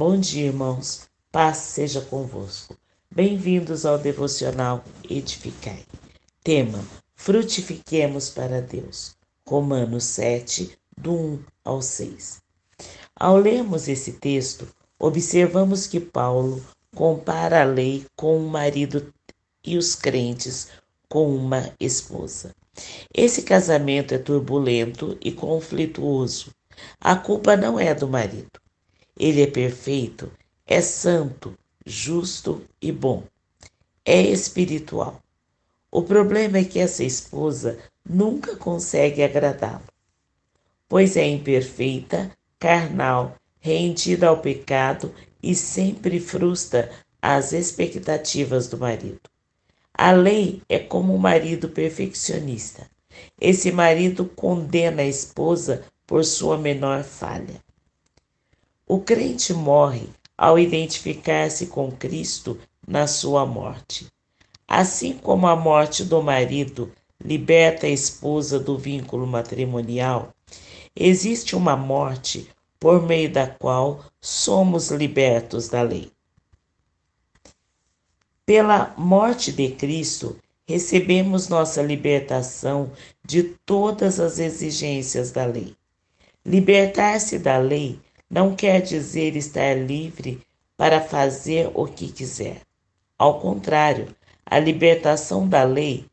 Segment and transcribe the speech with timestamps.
[0.00, 1.10] Bom dia, irmãos.
[1.30, 2.74] Paz seja convosco.
[3.14, 5.84] Bem-vindos ao devocional Edificai.
[6.42, 6.82] Tema:
[7.14, 9.14] Frutifiquemos para Deus.
[9.46, 12.40] Romanos 7, do 1 ao 6.
[13.14, 14.66] Ao lermos esse texto,
[14.98, 16.64] observamos que Paulo
[16.96, 19.12] compara a lei com o marido
[19.62, 20.68] e os crentes
[21.10, 22.54] com uma esposa.
[23.12, 26.54] Esse casamento é turbulento e conflituoso.
[26.98, 28.60] A culpa não é do marido.
[29.20, 30.32] Ele é perfeito,
[30.66, 31.54] é santo,
[31.84, 33.22] justo e bom.
[34.02, 35.20] É espiritual.
[35.90, 39.84] O problema é que essa esposa nunca consegue agradá-lo,
[40.88, 49.20] pois é imperfeita, carnal, rendida ao pecado e sempre frustra as expectativas do marido.
[49.92, 52.90] A lei é como um marido perfeccionista.
[53.38, 57.62] Esse marido condena a esposa por sua menor falha.
[58.92, 64.08] O crente morre ao identificar-se com Cristo na sua morte.
[64.66, 66.90] Assim como a morte do marido
[67.24, 70.34] liberta a esposa do vínculo matrimonial,
[70.96, 76.10] existe uma morte por meio da qual somos libertos da lei.
[78.44, 82.90] Pela morte de Cristo, recebemos nossa libertação
[83.24, 85.76] de todas as exigências da lei.
[86.44, 88.00] Libertar-se da lei
[88.30, 90.40] não quer dizer estar livre
[90.76, 92.62] para fazer o que quiser.
[93.18, 94.14] Ao contrário,
[94.46, 96.06] a libertação da lei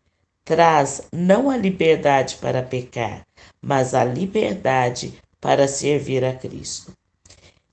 [0.43, 3.25] traz não a liberdade para pecar,
[3.61, 6.91] mas a liberdade para servir a Cristo.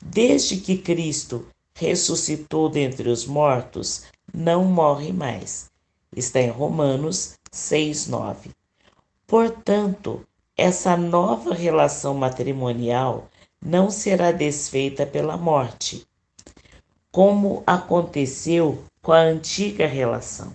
[0.04, 5.70] Desde que Cristo ressuscitou dentre os mortos, não morre mais.
[6.14, 8.50] Está em Romanos 6, 9.
[9.26, 10.24] Portanto,
[10.56, 13.28] essa nova relação matrimonial
[13.64, 16.06] não será desfeita pela morte,
[17.10, 20.52] como aconteceu com a antiga relação.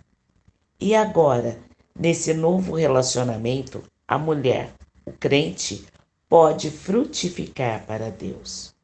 [0.80, 1.58] E agora,
[1.98, 4.72] nesse novo relacionamento, a mulher,
[5.06, 5.86] o crente,
[6.30, 8.76] pode frutificar para Deus.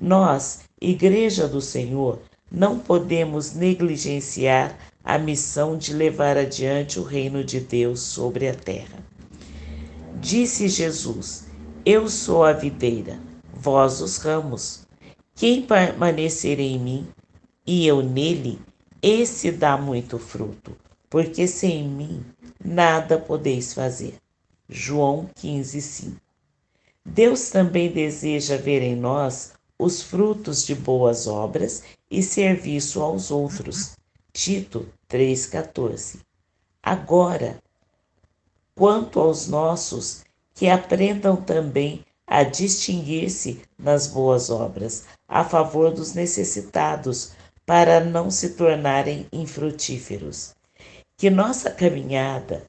[0.00, 2.20] Nós, Igreja do Senhor,
[2.50, 8.98] não podemos negligenciar a missão de levar adiante o reino de Deus sobre a terra.
[10.20, 11.46] Disse Jesus:
[11.84, 13.20] Eu sou a videira,
[13.60, 14.86] vós os ramos.
[15.34, 17.08] Quem permanecer em mim
[17.66, 18.58] e eu nele,
[19.02, 20.74] esse dá muito fruto,
[21.10, 22.24] porque sem mim
[22.62, 24.16] nada podeis fazer.
[24.66, 26.16] João 15, 5.
[27.04, 33.96] Deus também deseja ver em nós os frutos de boas obras e serviço aos outros.
[34.32, 36.20] Tito 3,14.
[36.82, 37.62] Agora,
[38.74, 47.32] quanto aos nossos, que aprendam também a distinguir-se nas boas obras, a favor dos necessitados,
[47.66, 50.54] para não se tornarem infrutíferos.
[51.16, 52.62] Que nossa caminhada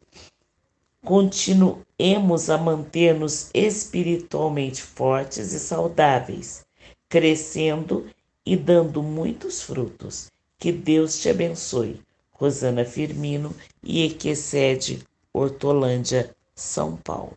[1.06, 6.66] continuemos a manter-nos espiritualmente fortes e saudáveis
[7.08, 8.10] crescendo
[8.46, 10.32] e dando muitos frutos.
[10.58, 12.02] Que Deus te abençoe.
[12.32, 17.36] Rosana Firmino e Equecede, Hortolândia, São Paulo.